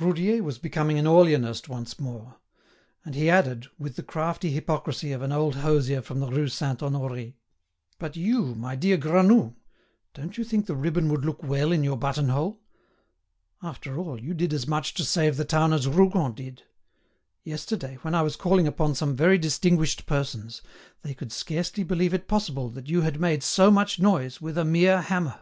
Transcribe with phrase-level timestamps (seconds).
[0.00, 2.40] Roudier was becoming an Orleanist once more.
[3.04, 6.80] And he added, with the crafty hypocrisy of an old hosier from the Rue Saint
[6.80, 7.34] Honoré:
[7.96, 9.54] "But you, my dear Granoux;
[10.14, 12.60] don't you think the ribbon would look well in your button hole?
[13.62, 16.64] After all, you did as much to save the town as Rougon did.
[17.44, 20.60] Yesterday, when I was calling upon some very distinguished persons,
[21.02, 24.64] they could scarcely believe it possible that you had made so much noise with a
[24.64, 25.38] mere hammer."